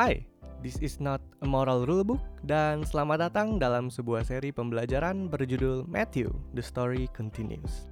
Hai, 0.00 0.24
this 0.64 0.80
is 0.80 0.96
not 0.96 1.20
a 1.44 1.46
moral 1.46 1.84
rulebook 1.84 2.24
dan 2.48 2.80
selamat 2.88 3.28
datang 3.28 3.60
dalam 3.60 3.92
sebuah 3.92 4.24
seri 4.24 4.48
pembelajaran 4.48 5.28
berjudul 5.28 5.84
Matthew, 5.84 6.32
The 6.56 6.64
Story 6.64 7.04
Continues. 7.12 7.84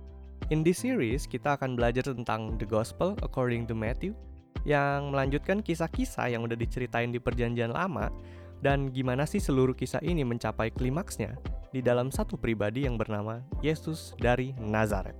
In 0.48 0.64
this 0.64 0.80
series, 0.80 1.28
kita 1.28 1.60
akan 1.60 1.76
belajar 1.76 2.08
tentang 2.08 2.56
the 2.56 2.64
gospel 2.64 3.12
according 3.20 3.68
to 3.68 3.76
Matthew 3.76 4.16
yang 4.64 5.12
melanjutkan 5.12 5.60
kisah-kisah 5.60 6.32
yang 6.32 6.48
udah 6.48 6.56
diceritain 6.56 7.12
di 7.12 7.20
perjanjian 7.20 7.76
lama 7.76 8.08
dan 8.64 8.88
gimana 8.88 9.28
sih 9.28 9.36
seluruh 9.44 9.76
kisah 9.76 10.00
ini 10.00 10.24
mencapai 10.24 10.72
klimaksnya 10.72 11.36
di 11.76 11.84
dalam 11.84 12.08
satu 12.08 12.40
pribadi 12.40 12.88
yang 12.88 12.96
bernama 12.96 13.44
Yesus 13.60 14.16
dari 14.16 14.56
Nazaret. 14.56 15.12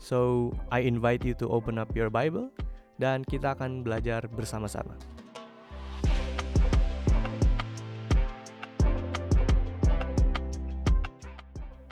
So, 0.00 0.48
I 0.72 0.80
invite 0.88 1.28
you 1.28 1.36
to 1.44 1.52
open 1.52 1.76
up 1.76 1.92
your 1.92 2.08
Bible 2.08 2.48
dan 2.96 3.20
kita 3.20 3.52
akan 3.52 3.84
belajar 3.84 4.24
bersama-sama. 4.32 4.96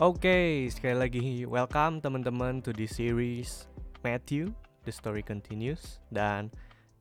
Oke, 0.01 0.33
okay, 0.33 0.49
sekali 0.73 0.97
lagi 0.97 1.29
welcome 1.45 2.01
teman-teman 2.01 2.65
to 2.65 2.73
the 2.73 2.89
series 2.89 3.69
Matthew, 4.01 4.49
the 4.89 4.93
story 4.97 5.21
continues 5.21 6.01
dan 6.09 6.49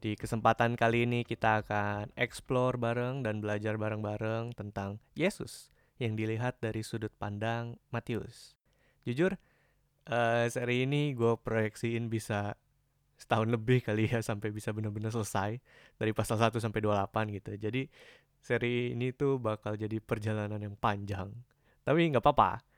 di 0.03 0.20
kesempatan 0.20 0.76
kali 0.76 1.07
ini 1.07 1.23
kita 1.23 1.63
akan 1.63 2.12
explore 2.20 2.76
bareng 2.76 3.23
dan 3.23 3.40
belajar 3.40 3.80
bareng-bareng 3.80 4.52
tentang 4.52 4.99
Yesus 5.16 5.71
yang 5.95 6.20
dilihat 6.20 6.59
dari 6.59 6.84
sudut 6.84 7.16
pandang 7.16 7.80
Matius. 7.88 8.59
Jujur, 9.07 9.40
uh, 10.12 10.45
seri 10.52 10.84
ini 10.84 11.16
gue 11.16 11.40
proyeksiin 11.40 12.12
bisa 12.12 12.60
setahun 13.16 13.48
lebih 13.48 13.79
kali 13.79 14.12
ya 14.12 14.20
sampai 14.20 14.51
bisa 14.51 14.76
benar-benar 14.76 15.16
selesai 15.16 15.55
dari 15.95 16.12
pasal 16.12 16.35
1 16.35 16.51
sampai 16.60 16.84
28 16.84 17.32
gitu. 17.32 17.55
Jadi 17.63 17.88
seri 18.43 18.91
ini 18.91 19.16
tuh 19.16 19.40
bakal 19.40 19.79
jadi 19.79 20.04
perjalanan 20.04 20.60
yang 20.60 20.76
panjang. 20.76 21.32
Tapi 21.88 22.12
nggak 22.12 22.20
apa-apa, 22.20 22.68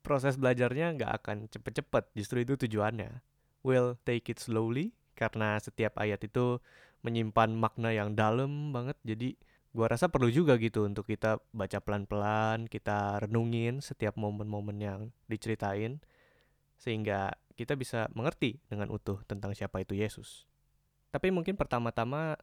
proses 0.00 0.36
belajarnya 0.40 0.96
nggak 0.96 1.12
akan 1.22 1.36
cepet-cepet, 1.52 2.04
justru 2.16 2.42
itu 2.42 2.56
tujuannya. 2.56 3.20
We'll 3.60 4.00
take 4.08 4.32
it 4.32 4.40
slowly, 4.40 4.96
karena 5.16 5.60
setiap 5.60 6.00
ayat 6.00 6.24
itu 6.24 6.58
menyimpan 7.04 7.52
makna 7.56 7.92
yang 7.92 8.16
dalam 8.16 8.72
banget, 8.72 8.96
jadi 9.04 9.36
gua 9.72 9.92
rasa 9.92 10.10
perlu 10.10 10.28
juga 10.32 10.58
gitu 10.58 10.84
untuk 10.84 11.08
kita 11.08 11.40
baca 11.52 11.78
pelan-pelan, 11.80 12.66
kita 12.66 13.20
renungin 13.24 13.84
setiap 13.84 14.16
momen-momen 14.16 14.76
yang 14.80 15.00
diceritain, 15.28 16.00
sehingga 16.80 17.36
kita 17.56 17.76
bisa 17.76 18.08
mengerti 18.16 18.60
dengan 18.68 18.88
utuh 18.88 19.20
tentang 19.28 19.52
siapa 19.52 19.84
itu 19.84 19.92
Yesus. 19.92 20.48
Tapi 21.12 21.28
mungkin 21.28 21.60
pertama-tama 21.60 22.40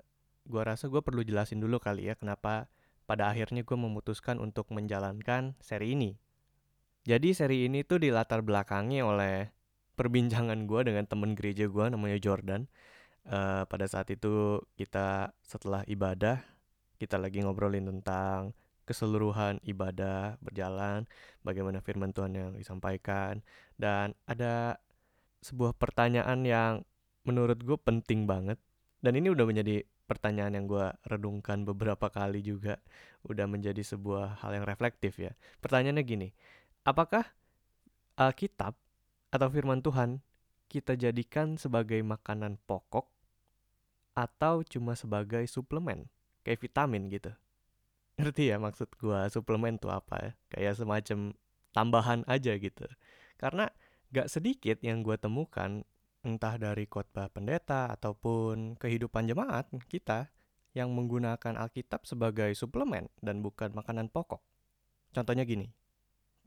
gua 0.48 0.64
rasa 0.74 0.88
gue 0.88 1.02
perlu 1.04 1.26
jelasin 1.28 1.60
dulu 1.60 1.82
kali 1.82 2.08
ya 2.08 2.16
kenapa 2.16 2.72
pada 3.08 3.32
akhirnya 3.32 3.64
gue 3.64 3.78
memutuskan 3.80 4.40
untuk 4.40 4.68
menjalankan 4.72 5.56
seri 5.64 5.96
ini 5.96 6.20
jadi 7.08 7.32
seri 7.32 7.72
ini 7.72 7.88
tuh 7.88 8.04
dilatar 8.04 8.44
belakangi 8.44 9.00
oleh 9.00 9.48
perbincangan 9.96 10.68
gue 10.68 10.82
dengan 10.84 11.08
temen 11.08 11.34
gereja 11.34 11.72
gue 11.72 11.86
namanya 11.88 12.20
Jordan. 12.20 12.68
Uh, 13.28 13.64
pada 13.68 13.88
saat 13.88 14.08
itu 14.12 14.64
kita 14.80 15.36
setelah 15.44 15.84
ibadah 15.88 16.40
kita 16.96 17.20
lagi 17.20 17.44
ngobrolin 17.44 17.88
tentang 17.88 18.52
keseluruhan 18.88 19.60
ibadah 19.68 20.40
berjalan, 20.40 21.04
bagaimana 21.44 21.84
firman 21.84 22.16
Tuhan 22.16 22.34
yang 22.34 22.50
disampaikan, 22.56 23.44
dan 23.76 24.16
ada 24.26 24.80
sebuah 25.44 25.76
pertanyaan 25.76 26.40
yang 26.48 26.74
menurut 27.28 27.60
gue 27.62 27.76
penting 27.76 28.26
banget. 28.26 28.58
Dan 29.04 29.20
ini 29.20 29.30
udah 29.30 29.44
menjadi 29.44 29.84
pertanyaan 30.08 30.56
yang 30.56 30.66
gue 30.66 30.88
redungkan 31.06 31.68
beberapa 31.68 32.08
kali 32.08 32.40
juga, 32.40 32.80
udah 33.28 33.46
menjadi 33.46 33.84
sebuah 33.84 34.40
hal 34.40 34.56
yang 34.56 34.66
reflektif 34.66 35.20
ya. 35.20 35.36
Pertanyaannya 35.60 36.04
gini, 36.08 36.32
Apakah 36.88 37.28
Alkitab 38.16 38.72
atau 39.28 39.48
firman 39.52 39.84
Tuhan 39.84 40.24
kita 40.72 40.96
jadikan 40.96 41.60
sebagai 41.60 42.00
makanan 42.00 42.56
pokok 42.64 43.12
atau 44.16 44.64
cuma 44.64 44.96
sebagai 44.96 45.44
suplemen 45.52 46.08
kayak 46.48 46.64
vitamin 46.64 47.12
gitu? 47.12 47.36
Ngerti 48.16 48.56
ya 48.56 48.56
maksud 48.56 48.88
gua 49.04 49.28
suplemen 49.28 49.76
tuh 49.76 49.92
apa 49.92 50.16
ya? 50.16 50.32
Kayak 50.48 50.80
semacam 50.80 51.36
tambahan 51.76 52.24
aja 52.24 52.56
gitu. 52.56 52.88
Karena 53.36 53.68
gak 54.16 54.32
sedikit 54.32 54.80
yang 54.80 55.04
gua 55.04 55.20
temukan 55.20 55.84
entah 56.24 56.56
dari 56.56 56.88
khotbah 56.88 57.28
pendeta 57.28 57.92
ataupun 58.00 58.80
kehidupan 58.80 59.28
jemaat 59.28 59.68
kita 59.92 60.32
yang 60.72 60.96
menggunakan 60.96 61.60
Alkitab 61.60 62.08
sebagai 62.08 62.56
suplemen 62.56 63.12
dan 63.20 63.44
bukan 63.44 63.76
makanan 63.76 64.08
pokok. 64.08 64.40
Contohnya 65.12 65.44
gini, 65.44 65.68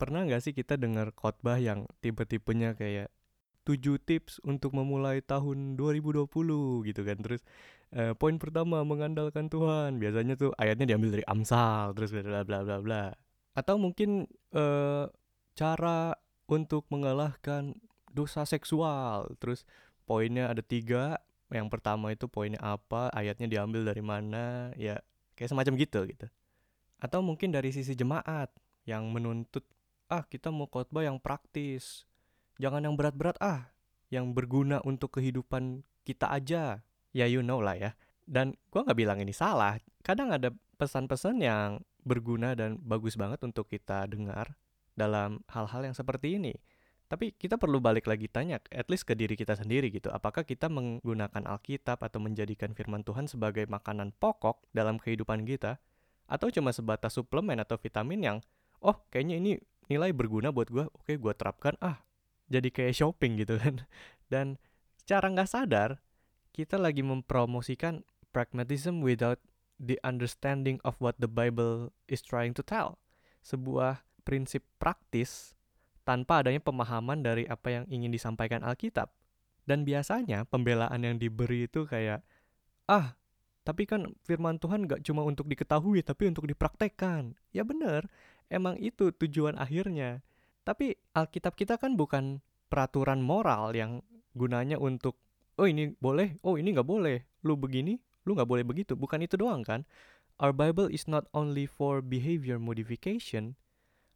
pernah 0.01 0.25
nggak 0.25 0.41
sih 0.41 0.57
kita 0.57 0.81
dengar 0.81 1.13
khotbah 1.13 1.61
yang 1.61 1.85
tipe-tipenya 2.01 2.73
kayak 2.73 3.13
7 3.69 4.01
tips 4.01 4.41
untuk 4.43 4.73
memulai 4.73 5.21
tahun 5.21 5.77
2020 5.77 6.27
gitu 6.89 7.01
kan. 7.05 7.19
Terus 7.21 7.45
uh, 7.93 8.17
poin 8.17 8.41
pertama 8.41 8.81
mengandalkan 8.83 9.53
Tuhan. 9.53 10.01
Biasanya 10.01 10.35
tuh 10.41 10.57
ayatnya 10.57 10.97
diambil 10.97 11.21
dari 11.21 11.25
Amsal 11.29 11.93
terus 11.93 12.11
bla 12.17 12.43
bla 12.43 12.65
bla 12.65 12.79
bla 12.81 13.05
atau 13.55 13.77
mungkin 13.77 14.31
uh, 14.55 15.11
cara 15.59 16.17
untuk 16.49 16.87
mengalahkan 16.89 17.77
dosa 18.11 18.49
seksual. 18.49 19.31
Terus 19.39 19.69
poinnya 20.09 20.51
ada 20.51 20.65
tiga. 20.65 21.21
Yang 21.51 21.69
pertama 21.69 22.15
itu 22.15 22.31
poinnya 22.31 22.63
apa 22.63 23.11
ayatnya 23.11 23.51
diambil 23.51 23.83
dari 23.83 24.03
mana 24.03 24.71
ya 24.79 25.03
kayak 25.35 25.51
semacam 25.51 25.75
gitu 25.77 26.01
gitu. 26.07 26.27
Atau 27.03 27.27
mungkin 27.27 27.51
dari 27.51 27.75
sisi 27.75 27.99
jemaat 27.99 28.55
yang 28.87 29.11
menuntut 29.11 29.67
ah 30.11 30.27
kita 30.27 30.51
mau 30.51 30.67
khotbah 30.67 31.07
yang 31.07 31.23
praktis. 31.23 32.05
Jangan 32.59 32.85
yang 32.85 32.99
berat-berat 32.99 33.39
ah 33.41 33.71
yang 34.11 34.35
berguna 34.35 34.83
untuk 34.83 35.17
kehidupan 35.17 35.87
kita 36.03 36.29
aja. 36.29 36.83
Ya 37.15 37.27
you 37.31 37.41
know 37.41 37.63
lah 37.63 37.79
ya. 37.79 37.91
Dan 38.27 38.59
gua 38.69 38.85
nggak 38.85 38.99
bilang 38.99 39.19
ini 39.23 39.31
salah. 39.31 39.79
Kadang 40.03 40.35
ada 40.35 40.51
pesan-pesan 40.77 41.41
yang 41.41 41.81
berguna 42.03 42.59
dan 42.59 42.77
bagus 42.83 43.15
banget 43.15 43.41
untuk 43.47 43.71
kita 43.71 44.05
dengar 44.11 44.59
dalam 44.99 45.41
hal-hal 45.49 45.87
yang 45.87 45.97
seperti 45.97 46.37
ini. 46.37 46.55
Tapi 47.11 47.35
kita 47.35 47.59
perlu 47.59 47.83
balik 47.83 48.07
lagi 48.07 48.31
tanya 48.31 48.63
at 48.71 48.87
least 48.87 49.03
ke 49.03 49.19
diri 49.19 49.35
kita 49.35 49.59
sendiri 49.59 49.91
gitu. 49.91 50.15
Apakah 50.15 50.47
kita 50.47 50.71
menggunakan 50.71 51.43
Alkitab 51.43 51.99
atau 52.07 52.23
menjadikan 52.23 52.71
firman 52.71 53.03
Tuhan 53.03 53.27
sebagai 53.27 53.67
makanan 53.67 54.15
pokok 54.15 54.71
dalam 54.71 55.03
kehidupan 55.03 55.43
kita? 55.43 55.83
Atau 56.31 56.55
cuma 56.55 56.71
sebatas 56.71 57.19
suplemen 57.19 57.59
atau 57.59 57.75
vitamin 57.83 58.21
yang 58.23 58.37
oh 58.79 58.95
kayaknya 59.11 59.43
ini 59.43 59.53
nilai 59.91 60.15
berguna 60.15 60.55
buat 60.55 60.71
gue 60.71 60.87
oke 60.87 61.13
gue 61.19 61.33
terapkan 61.35 61.75
ah 61.83 62.07
jadi 62.51 62.69
kayak 62.69 62.99
shopping 62.99 63.39
gitu 63.41 63.57
kan. 63.57 63.87
Dan 64.33 64.59
secara 64.99 65.31
nggak 65.31 65.49
sadar 65.49 66.03
kita 66.51 66.77
lagi 66.77 67.01
mempromosikan 67.07 68.03
pragmatism 68.35 69.01
without 69.01 69.39
the 69.79 69.97
understanding 70.03 70.83
of 70.83 70.99
what 70.99 71.17
the 71.23 71.31
Bible 71.31 71.95
is 72.11 72.21
trying 72.21 72.53
to 72.53 72.61
tell. 72.67 72.99
Sebuah 73.41 74.03
prinsip 74.27 74.67
praktis 74.83 75.55
tanpa 76.03 76.43
adanya 76.43 76.61
pemahaman 76.61 77.23
dari 77.23 77.47
apa 77.47 77.71
yang 77.71 77.85
ingin 77.87 78.11
disampaikan 78.11 78.67
Alkitab. 78.67 79.15
Dan 79.65 79.87
biasanya 79.87 80.45
pembelaan 80.51 81.07
yang 81.07 81.17
diberi 81.17 81.71
itu 81.71 81.87
kayak 81.87 82.27
ah 82.91 83.15
tapi 83.63 83.87
kan 83.87 84.19
firman 84.27 84.59
Tuhan 84.59 84.91
gak 84.91 85.07
cuma 85.07 85.23
untuk 85.23 85.47
diketahui 85.47 86.03
tapi 86.03 86.27
untuk 86.27 86.51
dipraktekkan. 86.51 87.39
Ya 87.55 87.63
bener 87.63 88.11
emang 88.51 88.77
itu 88.77 89.15
tujuan 89.15 89.57
akhirnya. 89.57 90.21
Tapi 90.67 90.99
Alkitab 91.17 91.57
kita 91.57 91.81
kan 91.81 91.97
bukan 91.97 92.45
peraturan 92.69 93.25
moral 93.25 93.73
yang 93.73 94.05
gunanya 94.37 94.77
untuk 94.77 95.17
oh 95.57 95.67
ini 95.67 95.95
boleh, 95.97 96.37
oh 96.45 96.61
ini 96.61 96.77
nggak 96.77 96.87
boleh, 96.87 97.25
lu 97.47 97.57
begini, 97.57 97.97
lu 98.27 98.37
nggak 98.37 98.51
boleh 98.51 98.65
begitu. 98.67 98.99
Bukan 98.99 99.25
itu 99.25 99.41
doang 99.41 99.65
kan? 99.65 99.89
Our 100.41 100.57
Bible 100.57 100.89
is 100.89 101.05
not 101.05 101.29
only 101.37 101.69
for 101.69 102.01
behavior 102.01 102.57
modification, 102.57 103.61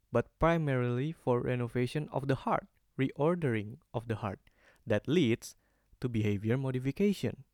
but 0.09 0.25
primarily 0.41 1.13
for 1.13 1.41
renovation 1.41 2.09
of 2.09 2.25
the 2.25 2.47
heart, 2.47 2.65
reordering 2.97 3.77
of 3.93 4.09
the 4.09 4.25
heart 4.25 4.41
that 4.89 5.05
leads 5.05 5.53
to 6.01 6.09
behavior 6.09 6.57
modification. 6.57 7.45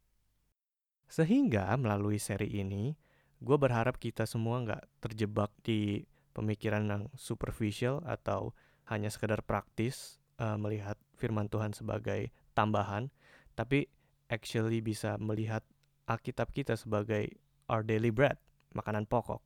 Sehingga 1.12 1.68
melalui 1.76 2.16
seri 2.16 2.48
ini, 2.48 2.96
gue 3.44 3.58
berharap 3.60 4.00
kita 4.00 4.24
semua 4.24 4.64
nggak 4.64 4.84
terjebak 5.04 5.52
di 5.68 6.08
pemikiran 6.32 6.84
yang 6.88 7.04
superficial 7.14 8.04
atau 8.04 8.56
hanya 8.90 9.08
sekedar 9.08 9.44
praktis 9.46 10.20
uh, 10.42 10.58
melihat 10.58 11.00
firman 11.16 11.48
Tuhan 11.48 11.72
sebagai 11.72 12.34
tambahan, 12.58 13.14
tapi 13.56 13.88
actually 14.28 14.82
bisa 14.82 15.16
melihat 15.22 15.62
Alkitab 16.10 16.52
kita 16.52 16.76
sebagai 16.76 17.30
our 17.72 17.86
daily 17.86 18.12
bread, 18.12 18.36
makanan 18.76 19.08
pokok. 19.08 19.40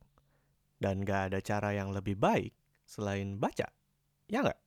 Dan 0.82 1.06
gak 1.06 1.32
ada 1.32 1.38
cara 1.40 1.72
yang 1.72 1.92
lebih 1.94 2.18
baik 2.18 2.52
selain 2.84 3.38
baca. 3.38 3.70
Ya 4.26 4.42
nggak? 4.42 4.60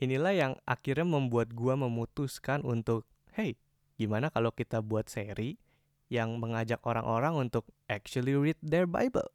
Inilah 0.00 0.32
yang 0.32 0.52
akhirnya 0.64 1.04
membuat 1.04 1.52
gua 1.52 1.76
memutuskan 1.76 2.64
untuk, 2.64 3.04
hey, 3.36 3.60
gimana 4.00 4.32
kalau 4.32 4.48
kita 4.52 4.80
buat 4.80 5.12
seri 5.12 5.60
yang 6.08 6.40
mengajak 6.40 6.80
orang-orang 6.88 7.48
untuk 7.48 7.68
actually 7.86 8.32
read 8.32 8.56
their 8.64 8.88
Bible. 8.88 9.28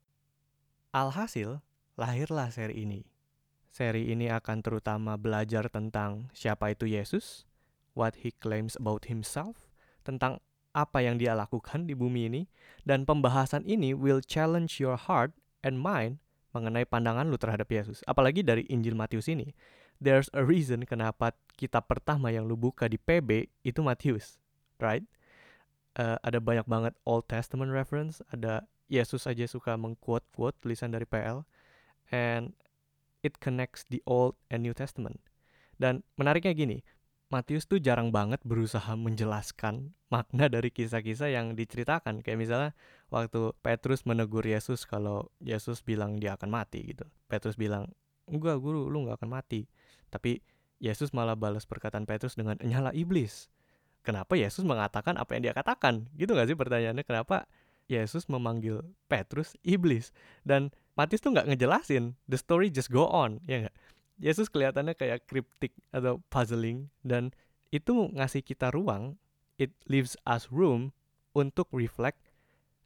Alhasil, 0.89 1.64
lahirlah 1.95 2.51
seri 2.51 2.83
ini. 2.83 3.07
Seri 3.71 4.07
ini 4.11 4.31
akan 4.31 4.63
terutama 4.63 5.19
belajar 5.19 5.67
tentang 5.67 6.31
siapa 6.31 6.71
itu 6.71 6.87
Yesus, 6.87 7.43
what 7.91 8.23
he 8.23 8.31
claims 8.31 8.79
about 8.79 9.11
himself, 9.11 9.67
tentang 10.07 10.39
apa 10.75 11.03
yang 11.03 11.19
dia 11.19 11.35
lakukan 11.35 11.87
di 11.87 11.95
bumi 11.95 12.27
ini, 12.31 12.41
dan 12.83 13.03
pembahasan 13.03 13.63
ini 13.67 13.95
will 13.95 14.23
challenge 14.23 14.79
your 14.79 14.95
heart 14.95 15.35
and 15.63 15.79
mind 15.79 16.19
mengenai 16.55 16.87
pandangan 16.87 17.27
lu 17.27 17.35
terhadap 17.35 17.67
Yesus. 17.67 17.99
Apalagi 18.07 18.43
dari 18.43 18.63
Injil 18.71 18.95
Matius 18.95 19.27
ini. 19.27 19.51
There's 19.99 20.27
a 20.35 20.43
reason 20.43 20.83
kenapa 20.83 21.35
kitab 21.55 21.87
pertama 21.87 22.27
yang 22.31 22.47
lu 22.47 22.59
buka 22.59 22.91
di 22.91 22.99
PB 22.99 23.47
itu 23.63 23.79
Matius, 23.79 24.39
right? 24.79 25.03
Uh, 25.95 26.19
ada 26.19 26.43
banyak 26.43 26.67
banget 26.67 26.91
Old 27.07 27.31
Testament 27.31 27.71
reference, 27.71 28.19
ada 28.27 28.67
Yesus 28.91 29.23
aja 29.23 29.47
suka 29.47 29.79
mengquote-quote 29.79 30.59
tulisan 30.59 30.91
dari 30.91 31.07
PL, 31.07 31.47
and 32.09 32.53
it 33.25 33.41
connects 33.41 33.85
the 33.89 34.01
Old 34.05 34.37
and 34.53 34.61
New 34.61 34.73
Testament. 34.73 35.21
Dan 35.75 36.05
menariknya 36.15 36.53
gini, 36.55 36.85
Matius 37.33 37.65
tuh 37.65 37.81
jarang 37.81 38.13
banget 38.13 38.37
berusaha 38.45 38.93
menjelaskan 38.93 39.91
makna 40.13 40.45
dari 40.55 40.69
kisah-kisah 40.69 41.33
yang 41.33 41.57
diceritakan. 41.57 42.21
Kayak 42.21 42.39
misalnya 42.39 42.71
waktu 43.09 43.51
Petrus 43.65 44.05
menegur 44.05 44.45
Yesus 44.45 44.85
kalau 44.85 45.33
Yesus 45.41 45.81
bilang 45.81 46.21
dia 46.21 46.37
akan 46.37 46.49
mati 46.53 46.95
gitu. 46.95 47.03
Petrus 47.25 47.57
bilang, 47.57 47.89
enggak 48.29 48.61
guru, 48.61 48.87
lu 48.87 49.09
nggak 49.09 49.19
akan 49.19 49.29
mati. 49.41 49.65
Tapi 50.13 50.39
Yesus 50.77 51.11
malah 51.11 51.33
balas 51.33 51.65
perkataan 51.65 52.05
Petrus 52.05 52.37
dengan 52.37 52.61
nyala 52.61 52.93
iblis. 52.93 53.49
Kenapa 54.05 54.37
Yesus 54.37 54.61
mengatakan 54.61 55.17
apa 55.17 55.33
yang 55.33 55.49
dia 55.49 55.55
katakan? 55.57 56.05
Gitu 56.13 56.37
gak 56.37 56.45
sih 56.45 56.53
pertanyaannya? 56.53 57.01
Kenapa 57.01 57.49
Yesus 57.89 58.29
memanggil 58.29 58.85
Petrus 59.09 59.57
iblis? 59.65 60.13
Dan 60.45 60.69
Matius 60.95 61.19
tuh 61.19 61.35
nggak 61.35 61.51
ngejelasin. 61.51 62.15
The 62.25 62.39
story 62.39 62.71
just 62.71 62.87
go 62.87 63.07
on, 63.11 63.43
ya 63.45 63.67
nggak? 63.67 63.75
Yesus 64.15 64.47
kelihatannya 64.47 64.95
kayak 64.95 65.27
kriptik 65.27 65.75
atau 65.91 66.23
puzzling 66.31 66.87
dan 67.03 67.35
itu 67.75 68.07
ngasih 68.15 68.39
kita 68.47 68.71
ruang, 68.71 69.19
it 69.59 69.75
leaves 69.91 70.15
us 70.23 70.47
room 70.47 70.95
untuk 71.35 71.67
reflect 71.75 72.23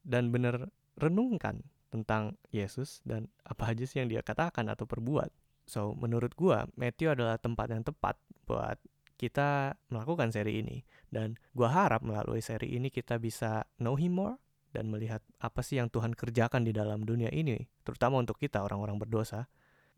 dan 0.02 0.34
bener 0.34 0.74
renungkan 0.98 1.62
tentang 1.94 2.38
Yesus 2.50 3.06
dan 3.06 3.30
apa 3.46 3.74
aja 3.74 3.86
sih 3.86 4.02
yang 4.02 4.10
dia 4.10 4.26
katakan 4.26 4.66
atau 4.74 4.90
perbuat. 4.90 5.30
So, 5.70 5.94
menurut 5.94 6.34
gua, 6.34 6.66
Matthew 6.74 7.14
adalah 7.14 7.38
tempat 7.38 7.70
yang 7.70 7.86
tepat 7.86 8.18
buat 8.50 8.82
kita 9.22 9.78
melakukan 9.94 10.34
seri 10.34 10.66
ini. 10.66 10.82
Dan 11.14 11.38
gua 11.54 11.70
harap 11.70 12.02
melalui 12.02 12.42
seri 12.42 12.74
ini 12.74 12.90
kita 12.90 13.22
bisa 13.22 13.70
know 13.78 13.94
him 13.94 14.18
more 14.18 14.42
dan 14.74 14.90
melihat 14.90 15.22
apa 15.42 15.62
sih 15.66 15.82
yang 15.82 15.90
Tuhan 15.90 16.14
kerjakan 16.14 16.66
di 16.66 16.74
dalam 16.74 17.06
dunia 17.06 17.30
ini, 17.34 17.70
terutama 17.82 18.22
untuk 18.22 18.38
kita 18.38 18.62
orang-orang 18.62 19.02
berdosa 19.02 19.50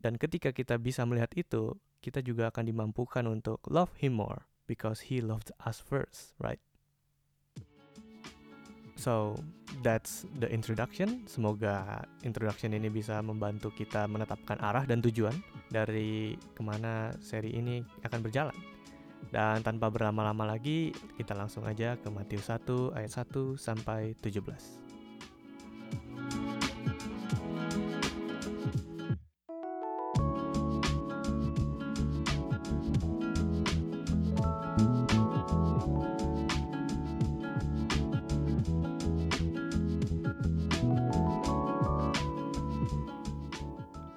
dan 0.02 0.18
ketika 0.18 0.50
kita 0.50 0.82
bisa 0.82 1.06
melihat 1.06 1.30
itu, 1.38 1.78
kita 2.02 2.18
juga 2.26 2.50
akan 2.50 2.66
dimampukan 2.66 3.22
untuk 3.30 3.62
love 3.70 3.94
him 4.02 4.18
more 4.18 4.50
because 4.66 5.06
he 5.06 5.22
loved 5.22 5.54
us 5.62 5.78
first, 5.78 6.34
right? 6.42 6.58
So, 8.98 9.38
that's 9.82 10.26
the 10.42 10.50
introduction. 10.50 11.26
Semoga 11.30 12.02
introduction 12.26 12.74
ini 12.74 12.90
bisa 12.90 13.22
membantu 13.22 13.70
kita 13.70 14.10
menetapkan 14.10 14.58
arah 14.58 14.86
dan 14.86 15.02
tujuan 15.02 15.34
dari 15.70 16.34
ke 16.54 16.62
mana 16.62 17.14
seri 17.22 17.54
ini 17.54 17.82
akan 18.02 18.20
berjalan. 18.20 18.71
Dan 19.30 19.62
tanpa 19.62 19.92
berlama-lama 19.92 20.48
lagi, 20.56 20.90
kita 21.14 21.36
langsung 21.36 21.62
aja 21.68 22.00
ke 22.00 22.08
Matius 22.08 22.50
1 22.50 22.96
ayat 22.96 23.12
1 23.12 23.60
sampai 23.60 24.16
17. 24.18 24.82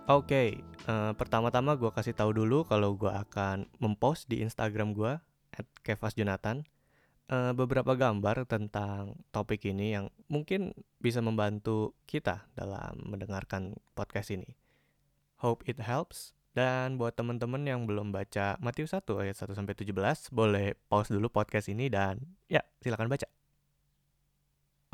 Oke, 0.05 0.53
okay, 0.61 0.74
eh, 0.85 1.13
pertama-tama 1.17 1.77
gue 1.77 1.89
kasih 1.89 2.13
tahu 2.13 2.31
dulu 2.33 2.65
kalau 2.65 2.93
gue 2.93 3.09
akan 3.09 3.65
mempost 3.81 4.29
di 4.29 4.41
Instagram 4.45 4.93
gue 4.93 5.17
@kevasjonathan 5.83 6.67
uh, 7.29 7.53
beberapa 7.57 7.97
gambar 7.97 8.45
tentang 8.45 9.17
topik 9.33 9.65
ini 9.65 9.97
yang 9.97 10.05
mungkin 10.29 10.73
bisa 11.01 11.21
membantu 11.21 11.97
kita 12.05 12.45
dalam 12.53 13.01
mendengarkan 13.05 13.77
podcast 13.97 14.33
ini. 14.33 14.57
Hope 15.41 15.65
it 15.69 15.81
helps. 15.81 16.33
Dan 16.55 16.95
buat 16.95 17.19
teman-teman 17.19 17.67
yang 17.67 17.83
belum 17.83 18.15
baca 18.15 18.55
Matius 18.63 18.95
1 18.95 19.03
ayat 19.19 19.35
1 19.35 19.59
sampai 19.59 19.75
17, 19.75 19.91
boleh 20.31 20.79
pause 20.87 21.11
dulu 21.11 21.27
podcast 21.27 21.67
ini 21.67 21.91
dan 21.91 22.23
ya, 22.47 22.63
silakan 22.79 23.11
baca. 23.11 23.27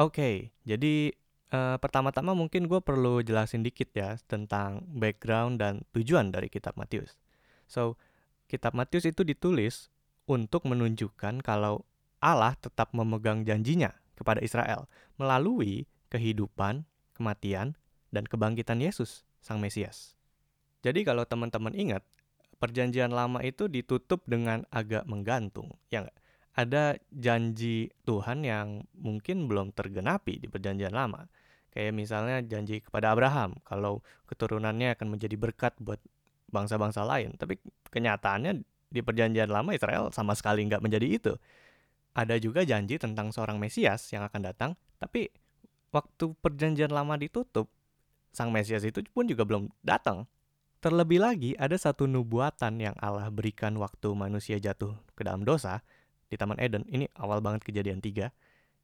Oke, 0.01 0.17
okay, 0.17 0.35
jadi 0.65 1.13
Uh, 1.51 1.75
pertama-tama 1.83 2.31
mungkin 2.31 2.63
gue 2.63 2.79
perlu 2.79 3.19
jelasin 3.19 3.59
dikit 3.59 3.91
ya 3.91 4.15
tentang 4.23 4.87
background 4.87 5.59
dan 5.59 5.83
tujuan 5.91 6.31
dari 6.31 6.47
kitab 6.47 6.79
Matius. 6.79 7.19
So, 7.67 7.99
kitab 8.47 8.71
Matius 8.71 9.03
itu 9.03 9.27
ditulis 9.27 9.91
untuk 10.31 10.63
menunjukkan 10.63 11.43
kalau 11.43 11.83
Allah 12.23 12.55
tetap 12.55 12.95
memegang 12.95 13.43
janjinya 13.43 13.91
kepada 14.15 14.39
Israel 14.39 14.87
melalui 15.19 15.91
kehidupan, 16.07 16.87
kematian, 17.19 17.75
dan 18.15 18.23
kebangkitan 18.23 18.79
Yesus, 18.79 19.27
Sang 19.43 19.59
Mesias. 19.59 20.15
Jadi 20.87 21.03
kalau 21.03 21.27
teman-teman 21.27 21.75
ingat, 21.75 22.07
perjanjian 22.63 23.11
lama 23.11 23.43
itu 23.43 23.67
ditutup 23.67 24.23
dengan 24.23 24.63
agak 24.71 25.03
menggantung, 25.03 25.75
ya 25.91 26.07
nggak? 26.07 26.19
Ada 26.51 26.99
janji 27.11 27.91
Tuhan 28.07 28.43
yang 28.43 28.87
mungkin 28.95 29.51
belum 29.51 29.75
tergenapi 29.75 30.39
di 30.39 30.47
perjanjian 30.47 30.95
lama 30.95 31.27
Kayak 31.71 31.95
misalnya 31.95 32.43
janji 32.43 32.83
kepada 32.83 33.15
Abraham 33.15 33.55
kalau 33.63 34.03
keturunannya 34.27 34.91
akan 34.99 35.07
menjadi 35.07 35.39
berkat 35.39 35.73
buat 35.79 36.03
bangsa-bangsa 36.51 37.07
lain. 37.07 37.39
Tapi 37.39 37.57
kenyataannya 37.87 38.67
di 38.91 38.99
perjanjian 38.99 39.47
lama 39.47 39.71
Israel 39.71 40.11
sama 40.11 40.35
sekali 40.35 40.67
nggak 40.67 40.83
menjadi 40.83 41.07
itu. 41.07 41.33
Ada 42.11 42.35
juga 42.43 42.67
janji 42.67 42.99
tentang 42.99 43.31
seorang 43.31 43.55
Mesias 43.55 44.11
yang 44.11 44.27
akan 44.27 44.51
datang, 44.51 44.71
tapi 44.99 45.31
waktu 45.95 46.35
perjanjian 46.43 46.91
lama 46.91 47.15
ditutup, 47.15 47.71
sang 48.35 48.51
Mesias 48.51 48.83
itu 48.83 48.99
pun 49.15 49.31
juga 49.31 49.47
belum 49.47 49.71
datang. 49.79 50.27
Terlebih 50.83 51.23
lagi, 51.23 51.55
ada 51.55 51.79
satu 51.79 52.11
nubuatan 52.11 52.83
yang 52.83 52.95
Allah 52.99 53.31
berikan 53.31 53.79
waktu 53.79 54.11
manusia 54.11 54.59
jatuh 54.59 54.91
ke 55.15 55.23
dalam 55.23 55.47
dosa 55.47 55.79
di 56.27 56.35
Taman 56.35 56.59
Eden. 56.59 56.83
Ini 56.91 57.07
awal 57.15 57.39
banget 57.39 57.63
kejadian 57.63 58.03
tiga 58.03 58.35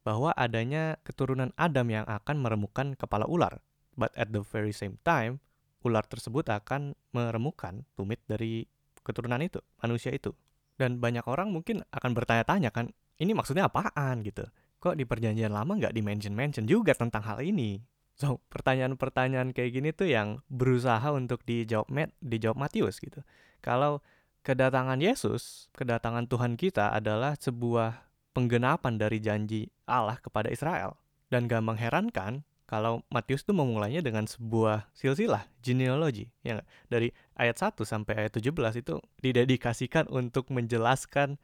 bahwa 0.06 0.34
adanya 0.36 1.00
keturunan 1.04 1.54
Adam 1.56 1.88
yang 1.90 2.06
akan 2.08 2.42
meremukkan 2.42 2.98
kepala 2.98 3.26
ular. 3.26 3.62
But 3.98 4.14
at 4.14 4.30
the 4.30 4.46
very 4.46 4.72
same 4.72 5.02
time, 5.02 5.42
ular 5.82 6.06
tersebut 6.06 6.48
akan 6.50 6.94
meremukkan 7.14 7.86
tumit 7.98 8.22
dari 8.30 8.66
keturunan 9.02 9.42
itu, 9.42 9.64
manusia 9.82 10.14
itu. 10.14 10.36
Dan 10.78 11.02
banyak 11.02 11.26
orang 11.26 11.50
mungkin 11.50 11.82
akan 11.90 12.12
bertanya-tanya 12.14 12.70
kan, 12.70 12.94
ini 13.18 13.34
maksudnya 13.34 13.66
apaan 13.66 14.22
gitu? 14.22 14.46
Kok 14.78 14.94
di 14.94 15.10
perjanjian 15.10 15.50
lama 15.50 15.74
nggak 15.74 15.96
di-mention-mention 15.96 16.70
juga 16.70 16.94
tentang 16.94 17.26
hal 17.26 17.42
ini? 17.42 17.82
So, 18.18 18.42
pertanyaan-pertanyaan 18.50 19.54
kayak 19.54 19.72
gini 19.78 19.90
tuh 19.94 20.10
yang 20.10 20.42
berusaha 20.50 21.06
untuk 21.14 21.42
dijawab 21.46 21.90
Matt, 21.90 22.14
dijawab 22.22 22.58
Matius 22.58 22.98
gitu. 22.98 23.22
Kalau 23.62 24.02
kedatangan 24.42 24.98
Yesus, 24.98 25.70
kedatangan 25.78 26.26
Tuhan 26.26 26.58
kita 26.58 26.94
adalah 26.94 27.38
sebuah 27.38 28.10
penggenapan 28.34 28.98
dari 28.98 29.18
janji 29.22 29.70
Allah 29.90 30.20
kepada 30.20 30.52
Israel. 30.52 31.00
Dan 31.32 31.48
gak 31.48 31.64
mengherankan 31.64 32.44
kalau 32.68 33.04
Matius 33.08 33.48
tuh 33.48 33.56
memulainya 33.56 34.04
dengan 34.04 34.28
sebuah 34.28 34.92
silsilah 34.92 35.48
genealogi 35.64 36.28
ya 36.44 36.60
dari 36.92 37.16
ayat 37.40 37.56
1 37.56 37.80
sampai 37.88 38.28
ayat 38.28 38.36
17 38.36 38.84
itu 38.84 39.00
didedikasikan 39.24 40.12
untuk 40.12 40.52
menjelaskan 40.52 41.40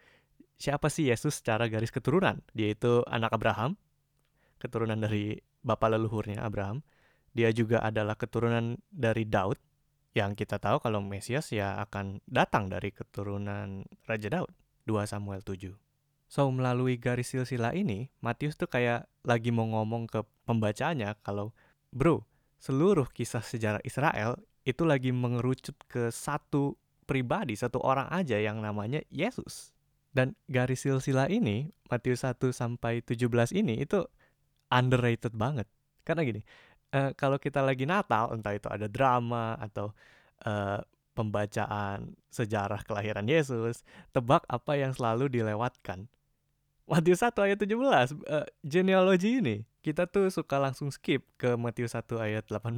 siapa 0.59 0.91
sih 0.91 1.07
Yesus 1.07 1.39
secara 1.39 1.71
garis 1.71 1.95
keturunan. 1.95 2.43
Dia 2.51 2.75
itu 2.75 3.07
anak 3.07 3.31
Abraham, 3.39 3.79
keturunan 4.59 4.99
dari 4.99 5.39
bapak 5.63 5.95
leluhurnya 5.95 6.43
Abraham. 6.43 6.83
Dia 7.31 7.49
juga 7.55 7.79
adalah 7.81 8.13
keturunan 8.19 8.77
dari 8.91 9.25
Daud, 9.25 9.57
yang 10.13 10.37
kita 10.37 10.61
tahu 10.61 10.77
kalau 10.77 11.01
Mesias 11.01 11.49
ya 11.49 11.81
akan 11.81 12.21
datang 12.29 12.69
dari 12.69 12.93
keturunan 12.93 13.87
Raja 14.05 14.29
Daud. 14.29 14.53
2 14.85 15.09
Samuel 15.09 15.41
7. 15.41 15.73
So, 16.33 16.49
melalui 16.49 16.97
garis 16.97 17.29
silsilah 17.29 17.77
ini, 17.77 18.09
Matius 18.17 18.57
tuh 18.57 18.65
kayak 18.65 19.05
lagi 19.21 19.53
mau 19.53 19.69
ngomong 19.69 20.09
ke 20.09 20.25
pembacanya 20.49 21.13
kalau, 21.21 21.53
bro, 21.93 22.25
seluruh 22.57 23.05
kisah 23.13 23.45
sejarah 23.45 23.77
Israel 23.85 24.41
itu 24.65 24.81
lagi 24.81 25.13
mengerucut 25.13 25.77
ke 25.85 26.09
satu 26.09 26.73
pribadi, 27.05 27.53
satu 27.53 27.77
orang 27.85 28.09
aja 28.09 28.41
yang 28.41 28.65
namanya 28.65 29.05
Yesus. 29.13 29.77
Dan 30.09 30.33
garis 30.49 30.81
silsilah 30.81 31.29
ini, 31.29 31.69
Matius 31.85 32.25
1 32.25 32.49
sampai 32.49 33.05
17 33.05 33.53
ini 33.53 33.85
itu 33.85 34.01
underrated 34.73 35.37
banget. 35.37 35.69
Karena 36.01 36.25
gini, 36.25 36.41
uh, 36.97 37.13
kalau 37.13 37.37
kita 37.37 37.61
lagi 37.61 37.85
Natal, 37.85 38.33
entah 38.33 38.57
itu 38.57 38.73
ada 38.73 38.89
drama 38.89 39.53
atau 39.61 39.93
uh, 40.49 40.81
pembacaan 41.13 42.17
sejarah 42.33 42.81
kelahiran 42.81 43.29
Yesus, 43.29 43.85
tebak 44.09 44.41
apa 44.49 44.81
yang 44.81 44.97
selalu 44.97 45.29
dilewatkan. 45.29 46.09
Matius 46.83 47.23
1 47.23 47.31
ayat 47.39 47.57
17, 47.63 47.79
uh, 48.27 48.43
genealogi 48.59 49.39
ini. 49.39 49.63
Kita 49.79 50.03
tuh 50.07 50.27
suka 50.27 50.59
langsung 50.59 50.91
skip 50.91 51.23
ke 51.39 51.55
Matius 51.55 51.95
1 51.95 52.07
ayat 52.19 52.43
18 52.47 52.75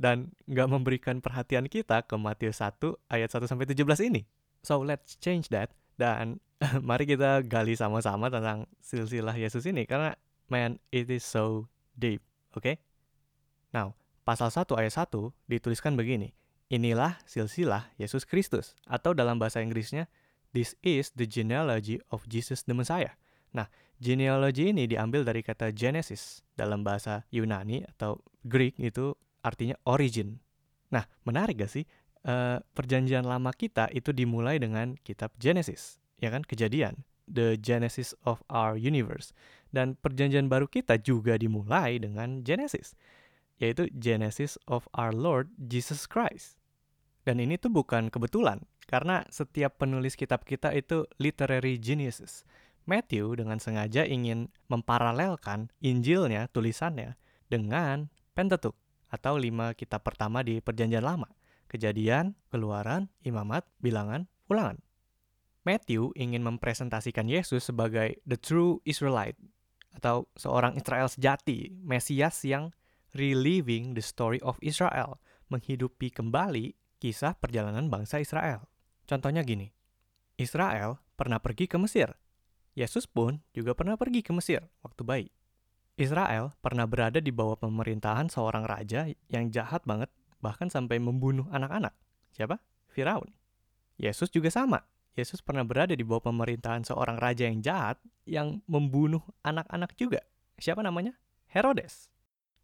dan 0.00 0.32
nggak 0.48 0.68
memberikan 0.68 1.20
perhatian 1.20 1.68
kita 1.68 2.04
ke 2.04 2.16
Matius 2.16 2.64
1 2.64 2.80
ayat 3.12 3.28
1 3.28 3.44
sampai 3.48 3.68
17 3.68 4.08
ini. 4.08 4.24
So 4.64 4.80
let's 4.80 5.16
change 5.20 5.52
that 5.52 5.72
dan 6.00 6.40
mari 6.88 7.04
kita 7.04 7.44
gali 7.44 7.76
sama-sama 7.76 8.32
tentang 8.32 8.68
silsilah 8.80 9.36
Yesus 9.36 9.68
ini 9.68 9.84
karena 9.84 10.16
man 10.48 10.80
it 10.88 11.08
is 11.12 11.24
so 11.24 11.68
deep, 11.96 12.24
oke? 12.56 12.64
Okay? 12.64 12.76
Now, 13.72 13.96
pasal 14.24 14.48
1 14.48 14.68
ayat 14.76 14.92
1 14.96 15.12
dituliskan 15.48 15.96
begini. 15.96 16.32
Inilah 16.72 17.20
silsilah 17.28 17.92
Yesus 18.00 18.24
Kristus 18.24 18.76
atau 18.88 19.12
dalam 19.12 19.36
bahasa 19.36 19.60
Inggrisnya 19.60 20.08
this 20.56 20.72
is 20.80 21.12
the 21.16 21.28
genealogy 21.28 22.00
of 22.08 22.24
Jesus 22.28 22.64
the 22.64 22.72
Messiah. 22.72 23.12
Nah, 23.52 23.68
genealogy 24.00 24.72
ini 24.72 24.88
diambil 24.88 25.22
dari 25.22 25.44
kata 25.44 25.70
Genesis 25.72 26.40
dalam 26.56 26.82
bahasa 26.82 27.24
Yunani 27.28 27.84
atau 27.84 28.20
Greek 28.44 28.80
itu 28.80 29.14
artinya 29.44 29.76
origin. 29.84 30.40
Nah, 30.92 31.04
menarik 31.24 31.62
gak 31.62 31.72
sih? 31.72 31.84
Uh, 32.22 32.62
perjanjian 32.78 33.26
lama 33.26 33.50
kita 33.50 33.90
itu 33.90 34.14
dimulai 34.14 34.62
dengan 34.62 34.94
kitab 35.02 35.34
Genesis, 35.42 35.98
ya 36.22 36.30
kan? 36.30 36.46
Kejadian, 36.46 37.02
the 37.26 37.58
Genesis 37.58 38.14
of 38.22 38.44
our 38.46 38.78
universe. 38.78 39.34
Dan 39.74 39.98
perjanjian 39.98 40.46
baru 40.46 40.70
kita 40.70 41.02
juga 41.02 41.34
dimulai 41.34 41.98
dengan 41.98 42.46
Genesis, 42.46 42.94
yaitu 43.58 43.90
Genesis 43.98 44.54
of 44.70 44.86
our 44.94 45.10
Lord 45.10 45.50
Jesus 45.58 46.06
Christ. 46.06 46.60
Dan 47.26 47.42
ini 47.42 47.58
tuh 47.58 47.70
bukan 47.70 48.10
kebetulan, 48.10 48.62
karena 48.86 49.26
setiap 49.30 49.78
penulis 49.78 50.14
kitab 50.14 50.42
kita 50.46 50.70
itu 50.74 51.06
literary 51.18 51.78
geniuses. 51.78 52.46
Matthew 52.84 53.38
dengan 53.38 53.62
sengaja 53.62 54.02
ingin 54.02 54.50
memparalelkan 54.66 55.70
Injilnya, 55.78 56.50
tulisannya, 56.50 57.14
dengan 57.46 58.10
Pentateuch 58.32 58.76
atau 59.12 59.36
lima 59.36 59.76
kitab 59.76 60.02
pertama 60.02 60.40
di 60.40 60.58
Perjanjian 60.64 61.04
Lama. 61.04 61.28
Kejadian, 61.68 62.36
Keluaran, 62.48 63.12
Imamat, 63.24 63.68
Bilangan, 63.80 64.28
Ulangan. 64.48 64.80
Matthew 65.62 66.10
ingin 66.18 66.42
mempresentasikan 66.42 67.30
Yesus 67.30 67.70
sebagai 67.70 68.18
the 68.26 68.34
true 68.34 68.82
Israelite 68.82 69.38
atau 69.94 70.26
seorang 70.34 70.74
Israel 70.74 71.06
sejati, 71.06 71.70
Mesias 71.84 72.42
yang 72.42 72.74
reliving 73.14 73.92
the 73.94 74.02
story 74.02 74.40
of 74.42 74.58
Israel, 74.64 75.20
menghidupi 75.52 76.08
kembali 76.08 76.74
kisah 76.98 77.36
perjalanan 77.36 77.92
bangsa 77.92 78.18
Israel. 78.18 78.66
Contohnya 79.04 79.44
gini, 79.44 79.68
Israel 80.40 80.98
pernah 81.14 81.38
pergi 81.38 81.68
ke 81.68 81.76
Mesir. 81.76 82.10
Yesus 82.72 83.04
pun 83.04 83.44
juga 83.52 83.76
pernah 83.76 84.00
pergi 84.00 84.24
ke 84.24 84.32
Mesir 84.32 84.64
waktu 84.80 85.02
bayi. 85.04 85.28
Israel 86.00 86.56
pernah 86.64 86.88
berada 86.88 87.20
di 87.20 87.28
bawah 87.28 87.60
pemerintahan 87.60 88.32
seorang 88.32 88.64
raja 88.64 89.04
yang 89.28 89.52
jahat 89.52 89.84
banget, 89.84 90.08
bahkan 90.40 90.72
sampai 90.72 90.96
membunuh 90.96 91.44
anak-anak. 91.52 91.92
Siapa? 92.32 92.56
Firaun. 92.88 93.28
Yesus 94.00 94.32
juga 94.32 94.48
sama. 94.48 94.88
Yesus 95.12 95.44
pernah 95.44 95.60
berada 95.68 95.92
di 95.92 96.00
bawah 96.00 96.32
pemerintahan 96.32 96.88
seorang 96.88 97.20
raja 97.20 97.44
yang 97.44 97.60
jahat 97.60 98.00
yang 98.24 98.64
membunuh 98.64 99.20
anak-anak 99.44 99.92
juga. 100.00 100.24
Siapa 100.56 100.80
namanya? 100.80 101.12
Herodes. 101.52 102.08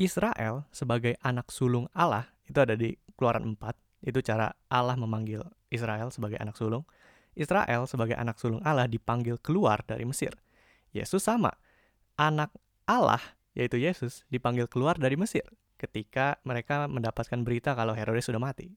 Israel 0.01 0.65
sebagai 0.73 1.21
anak 1.21 1.53
sulung 1.53 1.93
Allah, 1.93 2.33
itu 2.49 2.57
ada 2.57 2.73
di 2.73 2.97
Keluaran 3.19 3.59
4, 3.59 4.09
itu 4.09 4.19
cara 4.25 4.57
Allah 4.73 4.97
memanggil 4.97 5.45
Israel 5.69 6.09
sebagai 6.09 6.41
anak 6.41 6.57
sulung. 6.57 6.89
Israel 7.39 7.87
sebagai 7.87 8.19
anak 8.19 8.43
sulung 8.43 8.59
Allah 8.67 8.91
dipanggil 8.91 9.39
keluar 9.39 9.87
dari 9.87 10.03
Mesir. 10.03 10.35
Yesus 10.91 11.23
sama. 11.23 11.55
Anak 12.19 12.51
Allah, 12.83 13.23
yaitu 13.55 13.79
Yesus, 13.79 14.27
dipanggil 14.27 14.67
keluar 14.67 14.99
dari 14.99 15.15
Mesir 15.15 15.47
ketika 15.79 16.43
mereka 16.43 16.91
mendapatkan 16.91 17.39
berita 17.47 17.79
kalau 17.79 17.95
Herodes 17.95 18.27
sudah 18.27 18.43
mati. 18.43 18.75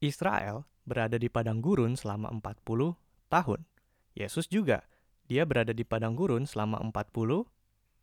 Israel 0.00 0.64
berada 0.88 1.20
di 1.20 1.28
padang 1.28 1.60
gurun 1.60 2.00
selama 2.00 2.32
40 2.32 2.96
tahun. 3.28 3.60
Yesus 4.16 4.48
juga, 4.48 4.88
dia 5.28 5.44
berada 5.44 5.76
di 5.76 5.84
padang 5.84 6.16
gurun 6.16 6.48
selama 6.48 6.80
40 6.80 7.44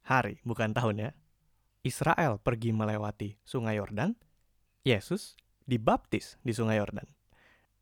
hari, 0.06 0.38
bukan 0.46 0.77
tahun 0.77 1.10
ya. 1.10 1.12
Israel 1.82 2.38
pergi 2.38 2.70
melewati 2.72 3.42
sungai 3.42 3.82
Yordan, 3.82 4.13
Yesus 4.86 5.36
dibaptis 5.65 6.38
di 6.44 6.51
Sungai 6.53 6.80
Yordan. 6.80 7.08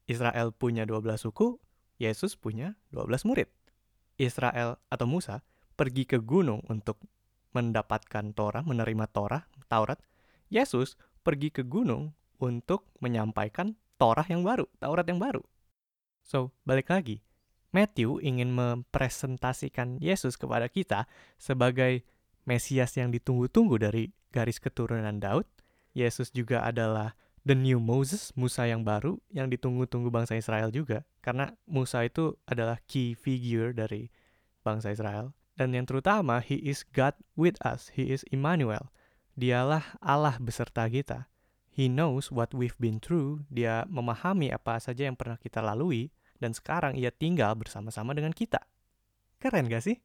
Israel 0.09 0.53
punya 0.53 0.85
12 0.85 1.21
suku, 1.21 1.57
Yesus 2.01 2.33
punya 2.33 2.73
12 2.89 3.29
murid. 3.29 3.45
Israel 4.17 4.81
atau 4.89 5.05
Musa 5.05 5.45
pergi 5.77 6.09
ke 6.09 6.17
gunung 6.17 6.65
untuk 6.65 6.97
mendapatkan 7.53 8.33
Torah, 8.33 8.65
menerima 8.65 9.05
Torah, 9.13 9.45
Taurat. 9.69 10.01
Yesus 10.49 10.97
pergi 11.21 11.53
ke 11.53 11.61
gunung 11.61 12.17
untuk 12.41 12.89
menyampaikan 12.99 13.77
Torah 14.01 14.25
yang 14.25 14.41
baru, 14.41 14.65
Taurat 14.81 15.05
yang 15.05 15.21
baru. 15.21 15.45
So, 16.25 16.49
balik 16.65 16.89
lagi. 16.89 17.21
Matthew 17.71 18.19
ingin 18.19 18.51
mempresentasikan 18.51 20.01
Yesus 20.03 20.35
kepada 20.35 20.67
kita 20.67 21.07
sebagai 21.39 22.03
Mesias 22.43 22.97
yang 22.97 23.13
ditunggu-tunggu 23.13 23.79
dari 23.79 24.11
garis 24.33 24.59
keturunan 24.59 25.21
Daud. 25.21 25.47
Yesus 25.95 26.33
juga 26.33 26.65
adalah 26.65 27.15
the 27.41 27.57
new 27.57 27.81
Moses, 27.81 28.29
Musa 28.37 28.69
yang 28.69 28.85
baru 28.85 29.17
yang 29.33 29.49
ditunggu-tunggu 29.49 30.13
bangsa 30.13 30.37
Israel 30.37 30.69
juga. 30.69 31.05
Karena 31.21 31.53
Musa 31.65 32.05
itu 32.05 32.37
adalah 32.45 32.77
key 32.85 33.17
figure 33.17 33.73
dari 33.73 34.09
bangsa 34.61 34.93
Israel. 34.93 35.33
Dan 35.57 35.73
yang 35.77 35.85
terutama, 35.85 36.41
he 36.41 36.57
is 36.61 36.85
God 36.95 37.13
with 37.37 37.57
us. 37.61 37.93
He 37.93 38.09
is 38.09 38.25
Emmanuel. 38.29 38.89
Dialah 39.37 39.97
Allah 40.01 40.37
beserta 40.41 40.85
kita. 40.89 41.29
He 41.71 41.87
knows 41.87 42.29
what 42.29 42.51
we've 42.53 42.77
been 42.77 43.01
through. 43.01 43.45
Dia 43.49 43.85
memahami 43.89 44.51
apa 44.51 44.77
saja 44.81 45.07
yang 45.07 45.17
pernah 45.17 45.37
kita 45.37 45.61
lalui. 45.61 46.09
Dan 46.41 46.57
sekarang 46.57 46.97
ia 46.97 47.13
tinggal 47.13 47.53
bersama-sama 47.53 48.17
dengan 48.17 48.33
kita. 48.33 48.65
Keren 49.37 49.69
gak 49.69 49.85
sih? 49.85 49.97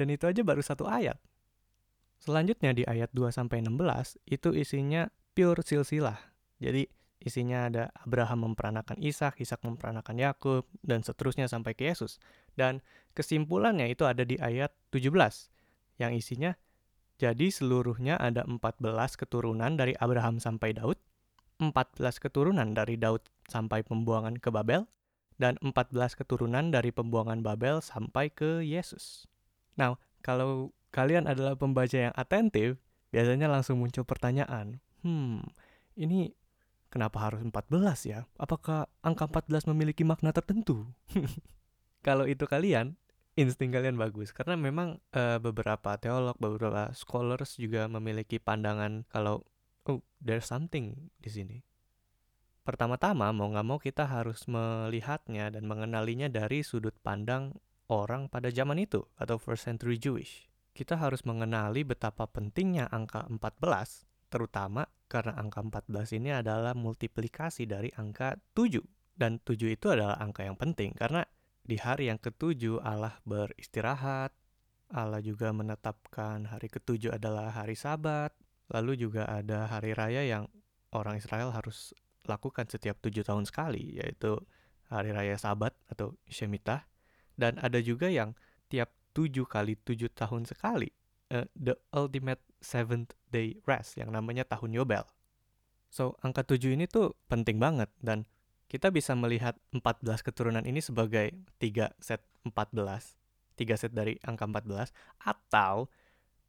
Dan 0.00 0.08
itu 0.08 0.24
aja 0.24 0.40
baru 0.40 0.64
satu 0.64 0.88
ayat. 0.88 1.20
Selanjutnya 2.20 2.72
di 2.76 2.84
ayat 2.84 3.12
2-16, 3.16 3.68
itu 4.28 4.52
isinya 4.52 5.08
pure 5.32 5.64
silsilah 5.64 6.29
jadi 6.60 6.86
isinya 7.20 7.68
ada 7.68 7.84
Abraham 8.00 8.52
memperanakan 8.52 8.96
Ishak, 9.00 9.40
Ishak 9.40 9.60
memperanakan 9.64 10.16
Yakub, 10.16 10.64
dan 10.80 11.04
seterusnya 11.04 11.48
sampai 11.48 11.76
ke 11.76 11.88
Yesus. 11.88 12.16
Dan 12.56 12.80
kesimpulannya 13.12 13.92
itu 13.92 14.08
ada 14.08 14.24
di 14.24 14.40
ayat 14.40 14.72
17, 14.92 15.12
yang 16.00 16.16
isinya, 16.16 16.56
jadi 17.20 17.52
seluruhnya 17.52 18.16
ada 18.16 18.48
14 18.48 18.80
keturunan 19.20 19.76
dari 19.76 19.92
Abraham 20.00 20.40
sampai 20.40 20.72
Daud, 20.72 20.96
14 21.60 22.00
keturunan 22.16 22.72
dari 22.72 22.96
Daud 22.96 23.20
sampai 23.44 23.84
pembuangan 23.84 24.40
ke 24.40 24.48
Babel, 24.48 24.88
dan 25.36 25.60
14 25.60 26.16
keturunan 26.16 26.72
dari 26.72 26.88
pembuangan 26.88 27.44
Babel 27.44 27.84
sampai 27.84 28.32
ke 28.32 28.64
Yesus. 28.64 29.28
Nah, 29.76 30.00
kalau 30.24 30.72
kalian 30.96 31.28
adalah 31.28 31.56
pembaca 31.56 31.96
yang 31.96 32.16
atentif, 32.16 32.80
biasanya 33.12 33.52
langsung 33.52 33.80
muncul 33.80 34.08
pertanyaan, 34.08 34.80
hmm, 35.04 35.44
ini 36.00 36.32
Kenapa 36.90 37.22
harus 37.22 37.38
14 37.46 38.10
ya? 38.10 38.26
Apakah 38.34 38.90
angka 39.06 39.30
14 39.30 39.70
memiliki 39.70 40.02
makna 40.02 40.34
tertentu? 40.34 40.90
Kalau 42.06 42.26
itu 42.26 42.50
kalian, 42.50 42.98
insting 43.38 43.70
kalian 43.70 43.94
bagus 43.94 44.34
karena 44.34 44.58
memang 44.58 44.98
uh, 45.14 45.38
beberapa 45.38 45.94
teolog, 46.02 46.34
beberapa 46.42 46.90
scholars 46.92 47.54
juga 47.56 47.86
memiliki 47.86 48.42
pandangan 48.42 49.06
kalau 49.06 49.46
oh 49.86 50.02
there's 50.18 50.48
something 50.48 51.12
di 51.22 51.30
sini. 51.30 51.56
Pertama-tama 52.66 53.30
mau 53.32 53.48
nggak 53.48 53.66
mau 53.66 53.78
kita 53.78 54.04
harus 54.04 54.44
melihatnya 54.50 55.54
dan 55.54 55.64
mengenalinya 55.64 56.26
dari 56.26 56.60
sudut 56.60 56.92
pandang 57.00 57.56
orang 57.88 58.26
pada 58.28 58.50
zaman 58.50 58.82
itu 58.82 59.06
atau 59.16 59.38
first 59.38 59.64
century 59.64 59.96
Jewish. 59.96 60.50
Kita 60.76 60.98
harus 60.98 61.26
mengenali 61.26 61.82
betapa 61.82 62.26
pentingnya 62.30 62.86
angka 62.90 63.26
14 63.26 64.09
terutama 64.30 64.86
karena 65.10 65.34
angka 65.34 65.60
14 65.60 66.22
ini 66.22 66.30
adalah 66.30 66.72
multiplikasi 66.78 67.66
dari 67.66 67.90
angka 67.98 68.38
7. 68.54 68.78
Dan 69.18 69.42
7 69.42 69.74
itu 69.74 69.90
adalah 69.90 70.16
angka 70.22 70.46
yang 70.46 70.56
penting 70.56 70.94
karena 70.94 71.26
di 71.66 71.76
hari 71.76 72.08
yang 72.08 72.16
ketujuh 72.16 72.80
Allah 72.80 73.20
beristirahat, 73.26 74.32
Allah 74.90 75.22
juga 75.22 75.54
menetapkan 75.54 76.50
hari 76.50 76.66
ketujuh 76.66 77.14
adalah 77.14 77.52
hari 77.52 77.78
sabat, 77.78 78.34
lalu 78.72 78.98
juga 78.98 79.26
ada 79.28 79.70
hari 79.70 79.94
raya 79.94 80.26
yang 80.26 80.50
orang 80.90 81.18
Israel 81.22 81.54
harus 81.54 81.94
lakukan 82.26 82.66
setiap 82.66 82.98
tujuh 82.98 83.22
tahun 83.22 83.46
sekali, 83.46 84.02
yaitu 84.02 84.38
hari 84.90 85.14
raya 85.14 85.38
sabat 85.38 85.74
atau 85.86 86.18
Shemitah, 86.26 86.86
dan 87.38 87.58
ada 87.62 87.78
juga 87.78 88.10
yang 88.10 88.34
tiap 88.66 88.90
tujuh 89.14 89.46
kali 89.46 89.78
tujuh 89.78 90.10
tahun 90.10 90.46
sekali, 90.46 90.90
uh, 91.30 91.46
the 91.54 91.78
ultimate 91.94 92.42
seventh 92.60 93.16
day 93.32 93.58
rest 93.64 93.96
yang 93.96 94.12
namanya 94.12 94.44
tahun 94.46 94.76
Yobel. 94.76 95.04
So, 95.90 96.14
angka 96.22 96.46
7 96.46 96.76
ini 96.76 96.86
tuh 96.86 97.18
penting 97.26 97.58
banget 97.58 97.90
dan 97.98 98.28
kita 98.70 98.94
bisa 98.94 99.18
melihat 99.18 99.58
14 99.74 100.22
keturunan 100.22 100.62
ini 100.62 100.78
sebagai 100.78 101.34
3 101.58 101.90
set 101.98 102.22
14, 102.46 103.18
3 103.58 103.80
set 103.80 103.90
dari 103.90 104.14
angka 104.22 104.46
14 104.46 104.94
atau 105.18 105.90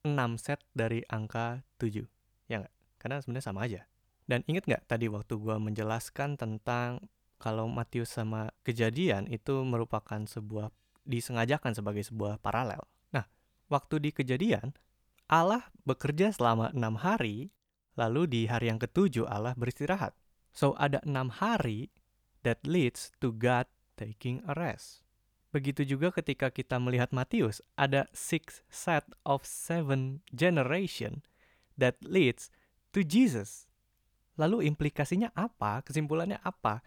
6 0.06 0.13
set 0.38 0.62
dari 0.77 1.01
angka 1.10 1.65
7. 1.82 2.06
Ya 2.46 2.62
nggak? 2.62 2.75
Karena 3.01 3.18
sebenarnya 3.18 3.46
sama 3.50 3.65
aja. 3.65 3.82
Dan 4.30 4.46
inget 4.46 4.70
nggak 4.70 4.86
tadi 4.86 5.10
waktu 5.10 5.34
gua 5.41 5.58
menjelaskan 5.58 6.38
tentang 6.38 7.01
kalau 7.41 7.65
Matius 7.65 8.13
sama 8.13 8.53
kejadian 8.62 9.25
itu 9.34 9.65
merupakan 9.65 10.22
sebuah 10.22 10.70
disengajakan 11.01 11.74
sebagai 11.74 12.06
sebuah 12.06 12.38
paralel. 12.38 12.86
Nah, 13.10 13.25
waktu 13.74 13.98
di 13.98 14.13
kejadian, 14.13 14.77
Allah 15.32 15.72
bekerja 15.88 16.36
selama 16.36 16.76
enam 16.76 17.00
hari 17.00 17.56
Lalu 18.00 18.24
di 18.28 18.42
hari 18.48 18.72
yang 18.72 18.80
ketujuh 18.80 19.28
Allah 19.28 19.52
beristirahat. 19.60 20.16
So 20.56 20.76
ada 20.80 21.04
enam 21.04 21.32
hari 21.44 21.92
that 22.48 22.64
leads 22.64 23.12
to 23.20 23.36
God 23.36 23.68
taking 24.00 24.44
a 24.48 24.56
rest. 24.56 25.04
Begitu 25.52 25.84
juga 25.84 26.16
ketika 26.16 26.48
kita 26.48 26.80
melihat 26.80 27.12
Matius, 27.12 27.60
ada 27.76 28.08
six 28.16 28.64
set 28.72 29.04
of 29.28 29.44
seven 29.44 30.24
generation 30.32 31.20
that 31.76 32.00
leads 32.00 32.48
to 32.96 33.04
Jesus. 33.04 33.68
Lalu 34.40 34.72
implikasinya 34.72 35.36
apa? 35.36 35.84
Kesimpulannya 35.84 36.40
apa? 36.40 36.80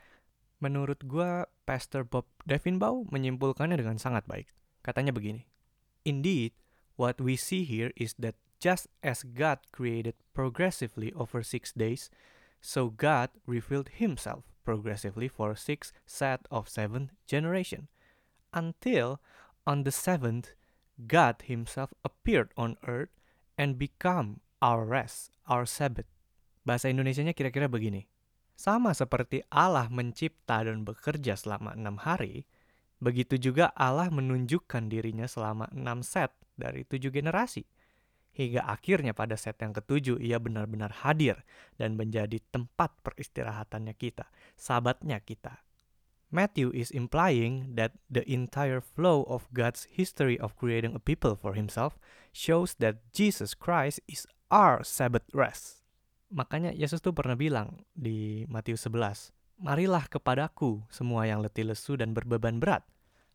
Menurut 0.64 1.04
gue, 1.04 1.44
Pastor 1.68 2.08
Bob 2.08 2.24
Devinbaugh 2.48 3.04
menyimpulkannya 3.12 3.76
dengan 3.76 4.00
sangat 4.00 4.24
baik. 4.24 4.48
Katanya 4.80 5.12
begini, 5.12 5.44
Indeed, 6.08 6.56
what 6.96 7.20
we 7.20 7.36
see 7.36 7.64
here 7.64 7.92
is 7.96 8.14
that 8.18 8.34
Just 8.64 8.88
as 9.04 9.28
God 9.28 9.60
created 9.76 10.16
progressively 10.32 11.12
over 11.12 11.44
six 11.44 11.68
days, 11.76 12.08
so 12.64 12.88
God 12.88 13.28
revealed 13.44 14.00
himself 14.00 14.48
progressively 14.64 15.28
for 15.28 15.52
six 15.52 15.92
set 16.08 16.48
of 16.48 16.64
seven 16.64 17.12
generation. 17.28 17.92
Until 18.56 19.20
on 19.68 19.84
the 19.84 19.92
seventh, 19.92 20.56
God 20.96 21.44
himself 21.44 21.92
appeared 22.08 22.56
on 22.56 22.80
earth 22.88 23.12
and 23.60 23.76
become 23.76 24.40
our 24.64 24.88
rest, 24.88 25.36
our 25.44 25.68
Sabbath. 25.68 26.08
Bahasa 26.64 26.88
Indonesianya 26.88 27.36
kira-kira 27.36 27.68
begini. 27.68 28.08
Sama 28.56 28.96
seperti 28.96 29.44
Allah 29.52 29.92
mencipta 29.92 30.64
dan 30.64 30.88
bekerja 30.88 31.36
selama 31.36 31.76
enam 31.76 32.00
hari, 32.00 32.48
begitu 32.96 33.36
juga 33.36 33.76
Allah 33.76 34.08
menunjukkan 34.08 34.88
dirinya 34.88 35.28
selama 35.28 35.68
enam 35.76 36.00
set 36.00 36.32
dari 36.54 36.86
tujuh 36.86 37.10
generasi 37.10 37.66
hingga 38.34 38.66
akhirnya 38.66 39.14
pada 39.14 39.38
set 39.38 39.62
yang 39.62 39.70
ketujuh 39.70 40.18
ia 40.18 40.42
benar-benar 40.42 41.06
hadir 41.06 41.46
dan 41.78 41.94
menjadi 41.94 42.42
tempat 42.50 42.90
peristirahatannya 43.06 43.94
kita, 43.94 44.26
sahabatnya 44.58 45.22
kita. 45.22 45.62
Matthew 46.34 46.74
is 46.74 46.90
implying 46.90 47.78
that 47.78 47.94
the 48.10 48.26
entire 48.26 48.82
flow 48.82 49.22
of 49.30 49.46
God's 49.54 49.86
history 49.86 50.34
of 50.42 50.58
creating 50.58 50.98
a 50.98 51.02
people 51.02 51.38
for 51.38 51.54
himself 51.54 51.94
shows 52.34 52.74
that 52.82 53.06
Jesus 53.14 53.54
Christ 53.54 54.02
is 54.10 54.26
our 54.50 54.82
Sabbath 54.82 55.30
rest. 55.30 55.86
Makanya 56.34 56.74
Yesus 56.74 56.98
tuh 56.98 57.14
pernah 57.14 57.38
bilang 57.38 57.86
di 57.94 58.42
Matius 58.50 58.90
11, 58.90 59.30
Marilah 59.62 60.10
kepadaku 60.10 60.82
semua 60.90 61.30
yang 61.30 61.38
letih 61.38 61.70
lesu 61.70 61.94
dan 61.94 62.10
berbeban 62.10 62.58
berat. 62.58 62.82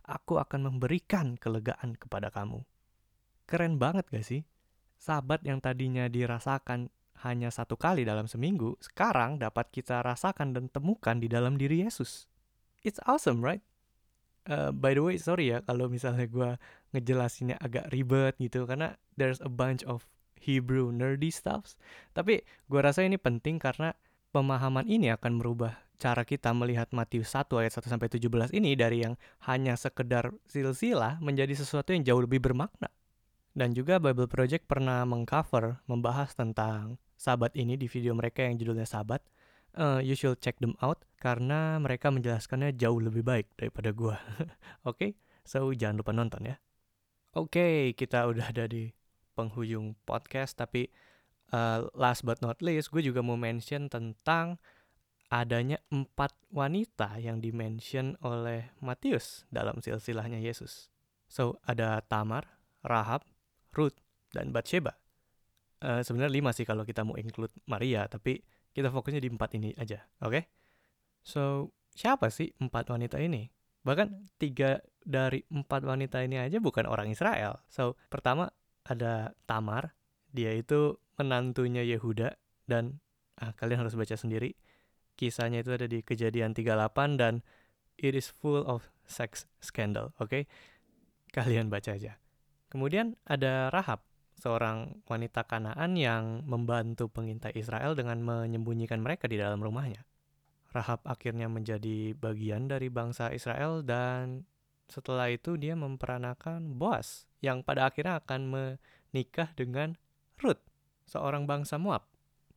Aku 0.04 0.36
akan 0.36 0.68
memberikan 0.68 1.40
kelegaan 1.40 1.96
kepada 1.96 2.27
kamu. 2.27 2.68
Keren 3.50 3.81
banget 3.81 4.05
gak 4.14 4.22
sih? 4.22 4.46
sahabat 5.00 5.42
yang 5.48 5.64
tadinya 5.64 6.12
dirasakan 6.12 6.92
hanya 7.24 7.51
satu 7.51 7.75
kali 7.79 8.03
dalam 8.03 8.27
seminggu, 8.27 8.75
sekarang 8.79 9.40
dapat 9.40 9.72
kita 9.72 10.03
rasakan 10.03 10.55
dan 10.55 10.68
temukan 10.72 11.20
di 11.20 11.27
dalam 11.31 11.55
diri 11.55 11.83
Yesus. 11.83 12.27
It's 12.83 13.00
awesome, 13.07 13.44
right? 13.44 13.64
Uh, 14.48 14.72
by 14.72 14.96
the 14.96 15.03
way, 15.03 15.20
sorry 15.20 15.51
ya 15.51 15.59
kalau 15.64 15.92
misalnya 15.92 16.27
gue 16.27 16.55
ngejelasinnya 16.96 17.59
agak 17.59 17.92
ribet 17.92 18.40
gitu, 18.40 18.64
karena 18.64 18.96
there's 19.20 19.44
a 19.44 19.51
bunch 19.51 19.83
of 19.83 20.07
Hebrew 20.40 20.96
nerdy 20.96 21.27
stuffs. 21.27 21.75
Tapi 22.16 22.48
gue 22.72 22.79
rasa 22.79 23.03
ini 23.03 23.20
penting 23.20 23.59
karena 23.59 23.92
pemahaman 24.31 24.88
ini 24.88 25.12
akan 25.12 25.44
merubah 25.44 25.75
cara 26.00 26.24
kita 26.24 26.55
melihat 26.55 26.88
Matius 26.96 27.35
1 27.35 27.51
ayat 27.59 27.75
1 27.75 27.92
sampai 27.92 28.07
17 28.07 28.55
ini 28.55 28.79
dari 28.79 29.03
yang 29.03 29.20
hanya 29.44 29.75
sekedar 29.75 30.31
silsilah 30.48 31.20
menjadi 31.20 31.51
sesuatu 31.51 31.92
yang 31.92 32.07
jauh 32.07 32.24
lebih 32.24 32.40
bermakna. 32.40 32.88
Dan 33.59 33.75
juga 33.75 34.00
Bible 34.00 34.31
Project 34.31 34.72
pernah 34.72 35.03
mengcover, 35.03 35.83
membahas 35.83 36.31
tentang 36.31 36.95
sahabat 37.19 37.51
ini 37.59 37.75
di 37.75 37.91
video 37.91 38.15
mereka 38.15 38.48
yang 38.48 38.55
judulnya 38.55 38.87
Sahabat. 38.87 39.19
Uh, 39.75 40.00
you 40.00 40.15
should 40.15 40.39
check 40.39 40.55
them 40.63 40.79
out 40.79 41.03
karena 41.19 41.75
mereka 41.75 42.07
menjelaskannya 42.07 42.79
jauh 42.79 43.03
lebih 43.03 43.19
baik 43.19 43.51
daripada 43.59 43.91
gua. 43.91 44.15
Oke, 44.39 44.48
okay? 44.87 45.11
so 45.43 45.75
jangan 45.75 46.00
lupa 46.00 46.15
nonton 46.15 46.48
ya. 46.48 46.55
Oke, 47.35 47.59
okay, 47.59 47.75
kita 48.00 48.31
udah 48.31 48.48
ada 48.48 48.63
di 48.63 48.95
penghujung 49.35 50.00
podcast 50.07 50.55
tapi 50.55 50.87
uh, 51.51 51.83
last 52.00 52.24
but 52.24 52.39
not 52.39 52.63
least 52.63 52.95
gue 52.95 53.03
juga 53.03 53.19
mau 53.19 53.35
mention 53.35 53.91
tentang 53.91 54.55
adanya 55.27 55.83
empat 55.91 56.31
wanita 56.55 57.19
yang 57.19 57.43
dimention 57.43 58.15
oleh 58.24 58.72
Matius 58.79 59.43
dalam 59.51 59.83
silsilahnya 59.83 60.39
Yesus. 60.39 60.87
So 61.27 61.59
ada 61.67 62.01
Tamar, 62.07 62.48
Rahab, 62.81 63.28
Ruth, 63.74 63.98
dan 64.34 64.53
Bathsheba. 64.53 64.98
Uh, 65.79 66.03
Sebenarnya 66.03 66.34
lima 66.34 66.51
sih 66.51 66.68
kalau 66.68 66.84
kita 66.84 67.08
mau 67.08 67.16
include 67.16 67.53
Maria, 67.66 68.05
tapi 68.05 68.44
kita 68.75 68.94
fokusnya 68.94 69.24
di 69.24 69.29
empat 69.32 69.50
ini 69.58 69.74
aja, 69.79 70.05
oke? 70.22 70.32
Okay? 70.32 70.44
So, 71.24 71.74
siapa 71.94 72.29
sih 72.29 72.53
empat 72.62 72.92
wanita 72.92 73.18
ini? 73.20 73.50
Bahkan 73.84 74.38
tiga 74.38 74.84
dari 75.01 75.42
empat 75.50 75.88
wanita 75.88 76.22
ini 76.22 76.38
aja 76.38 76.60
bukan 76.60 76.86
orang 76.86 77.10
Israel. 77.10 77.64
So, 77.72 77.96
pertama 78.12 78.51
ada 78.86 79.34
Tamar, 79.48 79.96
dia 80.29 80.53
itu 80.53 81.00
menantunya 81.18 81.84
Yehuda, 81.84 82.36
dan 82.70 83.01
ah, 83.42 83.51
kalian 83.58 83.82
harus 83.82 83.98
baca 83.98 84.14
sendiri. 84.14 84.53
Kisahnya 85.18 85.66
itu 85.66 85.75
ada 85.75 85.90
di 85.90 86.00
kejadian 86.00 86.55
38 86.55 87.20
dan 87.20 87.44
it 88.00 88.16
is 88.16 88.32
full 88.32 88.64
of 88.64 88.88
sex 89.03 89.50
scandal, 89.60 90.16
oke? 90.22 90.32
Okay? 90.32 90.44
Kalian 91.36 91.68
baca 91.68 91.98
aja. 91.98 92.16
Kemudian 92.70 93.18
ada 93.25 93.74
Rahab, 93.74 94.05
seorang 94.40 95.03
wanita 95.10 95.44
Kanaan 95.44 96.00
yang 96.00 96.48
membantu 96.48 97.12
pengintai 97.12 97.51
Israel 97.58 97.98
dengan 97.98 98.24
menyembunyikan 98.24 99.03
mereka 99.03 99.27
di 99.27 99.36
dalam 99.36 99.60
rumahnya. 99.60 100.05
Rahab 100.70 101.01
akhirnya 101.03 101.50
menjadi 101.50 102.14
bagian 102.14 102.70
dari 102.70 102.94
bangsa 102.94 103.34
Israel 103.34 103.82
dan 103.82 104.46
setelah 104.86 105.29
itu 105.34 105.58
dia 105.58 105.74
memperanakan 105.74 106.77
Boas 106.77 107.25
yang 107.42 107.66
pada 107.66 107.90
akhirnya 107.90 108.22
akan 108.22 108.42
menikah 108.50 109.50
dengan 109.58 109.98
Ruth, 110.38 110.62
seorang 111.10 111.50
bangsa 111.50 111.82
Moab. 111.82 112.05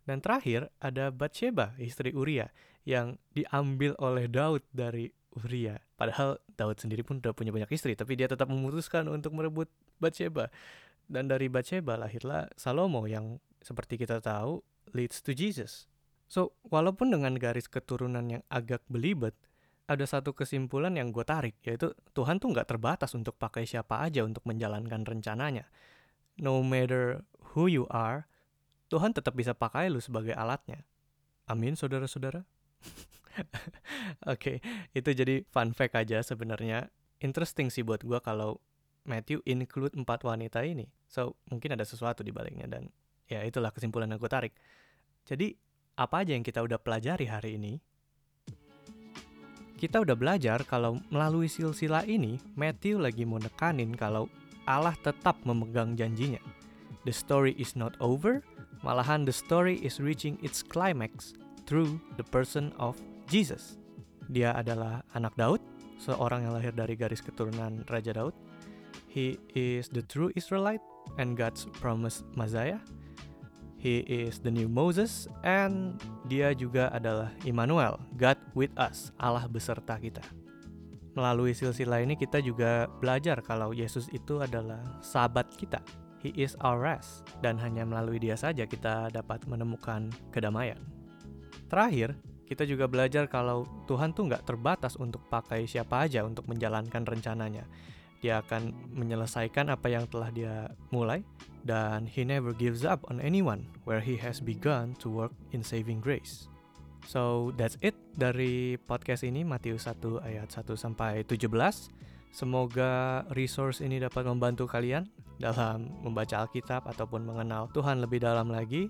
Dan 0.04 0.20
terakhir 0.20 0.68
ada 0.82 1.08
Bathsheba, 1.08 1.72
istri 1.78 2.12
Uria, 2.12 2.50
yang 2.84 3.16
diambil 3.32 3.94
oleh 4.02 4.26
Daud 4.26 4.66
dari 4.74 5.08
Uria. 5.38 5.78
Padahal 5.96 6.36
Daud 6.58 6.76
sendiri 6.82 7.06
pun 7.06 7.22
udah 7.22 7.32
punya 7.32 7.54
banyak 7.54 7.70
istri, 7.72 7.94
tapi 7.96 8.18
dia 8.18 8.26
tetap 8.26 8.50
memutuskan 8.50 9.06
untuk 9.08 9.32
merebut 9.32 9.70
Bathsheba. 10.02 10.50
Dan 11.06 11.30
dari 11.30 11.46
Bathsheba 11.46 11.94
lahirlah 11.94 12.50
Salomo 12.58 13.06
yang 13.06 13.38
seperti 13.62 14.02
kita 14.02 14.18
tahu 14.18 14.58
leads 14.90 15.22
to 15.22 15.30
Jesus. 15.30 15.86
So, 16.26 16.56
walaupun 16.66 17.14
dengan 17.14 17.36
garis 17.36 17.68
keturunan 17.70 18.24
yang 18.26 18.42
agak 18.48 18.82
belibet, 18.90 19.36
ada 19.84 20.08
satu 20.08 20.32
kesimpulan 20.32 20.96
yang 20.96 21.12
gue 21.12 21.22
tarik, 21.22 21.60
yaitu 21.62 21.92
Tuhan 22.16 22.40
tuh 22.40 22.56
nggak 22.56 22.72
terbatas 22.72 23.12
untuk 23.12 23.36
pakai 23.36 23.68
siapa 23.68 24.00
aja 24.00 24.24
untuk 24.24 24.40
menjalankan 24.48 25.04
rencananya. 25.04 25.68
No 26.40 26.64
matter 26.64 27.28
who 27.52 27.68
you 27.68 27.84
are, 27.92 28.24
Tuhan 28.88 29.12
tetap 29.12 29.36
bisa 29.36 29.52
pakai 29.52 29.92
lu 29.92 30.00
sebagai 30.00 30.32
alatnya. 30.32 30.88
Amin, 31.44 31.76
saudara-saudara. 31.76 32.48
Oke, 33.36 33.56
okay, 34.24 34.56
itu 34.96 35.12
jadi 35.12 35.44
fun 35.52 35.76
fact 35.76 35.96
aja 35.96 36.24
sebenarnya. 36.24 36.88
Interesting 37.20 37.68
sih 37.68 37.84
buat 37.84 38.00
gue 38.00 38.18
kalau 38.24 38.60
Matthew 39.02 39.42
include 39.46 39.98
empat 39.98 40.22
wanita 40.22 40.62
ini. 40.62 40.86
So, 41.10 41.34
mungkin 41.50 41.74
ada 41.74 41.82
sesuatu 41.82 42.22
di 42.22 42.30
baliknya 42.30 42.70
dan 42.70 42.86
ya 43.26 43.42
itulah 43.42 43.74
kesimpulan 43.74 44.10
yang 44.10 44.22
gue 44.22 44.30
tarik. 44.30 44.54
Jadi, 45.26 45.54
apa 45.98 46.22
aja 46.22 46.32
yang 46.34 46.46
kita 46.46 46.62
udah 46.62 46.78
pelajari 46.78 47.26
hari 47.26 47.58
ini? 47.58 47.72
Kita 49.82 49.98
udah 49.98 50.14
belajar 50.14 50.62
kalau 50.62 51.02
melalui 51.10 51.50
silsilah 51.50 52.06
ini, 52.06 52.38
Matthew 52.54 53.02
lagi 53.02 53.26
mau 53.26 53.42
nekanin 53.42 53.98
kalau 53.98 54.30
Allah 54.62 54.94
tetap 55.02 55.42
memegang 55.42 55.98
janjinya. 55.98 56.38
The 57.02 57.10
story 57.10 57.58
is 57.58 57.74
not 57.74 57.98
over, 57.98 58.46
malahan 58.86 59.26
the 59.26 59.34
story 59.34 59.82
is 59.82 59.98
reaching 59.98 60.38
its 60.38 60.62
climax 60.62 61.34
through 61.66 61.98
the 62.14 62.22
person 62.22 62.70
of 62.78 62.94
Jesus. 63.26 63.82
Dia 64.30 64.54
adalah 64.54 65.02
anak 65.18 65.34
Daud, 65.34 65.58
seorang 65.98 66.46
yang 66.46 66.54
lahir 66.54 66.70
dari 66.70 66.94
garis 66.94 67.18
keturunan 67.18 67.82
Raja 67.90 68.14
Daud. 68.14 68.51
He 69.12 69.36
is 69.52 69.92
the 69.92 70.00
true 70.00 70.32
Israelite, 70.32 70.80
and 71.20 71.36
God's 71.36 71.68
promised 71.84 72.24
Messiah. 72.32 72.80
He 73.76 74.06
is 74.06 74.38
the 74.38 74.48
new 74.48 74.70
Moses 74.70 75.26
and 75.42 75.98
dia 76.30 76.54
juga 76.54 76.86
adalah 76.94 77.34
Immanuel, 77.42 77.98
God 78.14 78.38
with 78.54 78.70
us, 78.78 79.10
Allah 79.18 79.50
beserta 79.50 79.98
kita. 79.98 80.22
Melalui 81.18 81.52
silsilah 81.52 82.00
ini 82.00 82.14
kita 82.14 82.38
juga 82.40 82.86
belajar 83.02 83.42
kalau 83.42 83.74
Yesus 83.74 84.06
itu 84.14 84.38
adalah 84.38 85.02
sahabat 85.02 85.50
kita. 85.58 85.82
He 86.22 86.30
is 86.38 86.54
our 86.62 86.78
rest 86.78 87.26
dan 87.42 87.58
hanya 87.58 87.82
melalui 87.82 88.22
dia 88.22 88.38
saja 88.38 88.64
kita 88.70 89.10
dapat 89.10 89.42
menemukan 89.50 90.14
kedamaian. 90.30 90.78
Terakhir, 91.66 92.14
kita 92.46 92.62
juga 92.62 92.86
belajar 92.86 93.26
kalau 93.26 93.66
Tuhan 93.90 94.14
tuh 94.14 94.30
nggak 94.30 94.46
terbatas 94.46 94.94
untuk 94.94 95.26
pakai 95.26 95.66
siapa 95.66 96.06
aja 96.06 96.22
untuk 96.22 96.46
menjalankan 96.46 97.02
rencananya. 97.02 97.66
Dia 98.22 98.38
akan 98.40 98.94
menyelesaikan 98.94 99.68
apa 99.68 99.90
yang 99.90 100.06
telah 100.06 100.30
dia 100.30 100.70
mulai 100.94 101.26
dan 101.66 102.06
he 102.06 102.22
never 102.22 102.54
gives 102.54 102.86
up 102.86 103.02
on 103.10 103.18
anyone 103.18 103.66
where 103.82 104.02
he 104.02 104.14
has 104.18 104.38
begun 104.38 104.94
to 105.02 105.10
work 105.10 105.34
in 105.50 105.62
saving 105.62 105.98
grace. 105.98 106.46
So 107.06 107.50
that's 107.58 107.74
it 107.82 107.98
dari 108.14 108.78
podcast 108.78 109.26
ini 109.26 109.42
Matius 109.42 109.90
1 109.90 110.22
ayat 110.22 110.48
1 110.54 110.78
sampai 110.78 111.26
17. 111.26 111.50
Semoga 112.32 113.26
resource 113.34 113.84
ini 113.84 114.00
dapat 114.00 114.24
membantu 114.24 114.64
kalian 114.70 115.04
dalam 115.36 115.90
membaca 116.00 116.46
Alkitab 116.46 116.86
ataupun 116.86 117.26
mengenal 117.26 117.68
Tuhan 117.74 118.00
lebih 118.00 118.22
dalam 118.22 118.48
lagi. 118.48 118.86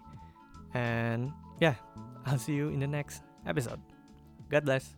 And 0.76 1.32
yeah, 1.58 1.80
I'll 2.28 2.38
see 2.38 2.54
you 2.54 2.68
in 2.68 2.84
the 2.84 2.90
next 2.90 3.24
episode. 3.48 3.80
God 4.52 4.68
bless. 4.68 4.94